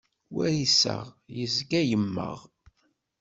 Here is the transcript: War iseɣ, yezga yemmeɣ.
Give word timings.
War 0.35 0.51
iseɣ, 0.65 1.03
yezga 1.37 1.81
yemmeɣ. 1.89 2.39